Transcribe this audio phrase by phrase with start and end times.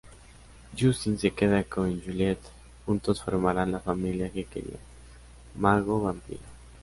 [0.75, 2.39] Justin se queda con Juliet,
[2.87, 4.79] juntos formarán la familia que querían,
[5.59, 6.39] mago-vampira.